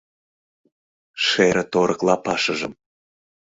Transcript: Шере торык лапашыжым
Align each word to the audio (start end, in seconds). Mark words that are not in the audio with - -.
Шере 1.25 1.63
торык 1.73 1.99
лапашыжым 2.07 2.73